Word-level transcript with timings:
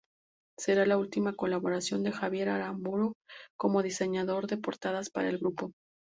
Será 0.57 0.87
la 0.87 0.97
última 0.97 1.33
colaboración 1.35 2.01
de 2.01 2.11
Javier 2.11 2.49
Aramburu 2.49 3.13
como 3.55 3.83
diseñador 3.83 4.47
de 4.47 4.57
portadas 4.57 5.11
para 5.11 5.29
el 5.29 5.37
grupo. 5.37 5.73